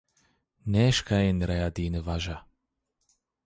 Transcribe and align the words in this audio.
Nêeşkayêne 0.71 1.45
reya 1.49 1.69
dîyine 1.75 2.01
vaja 2.07 2.37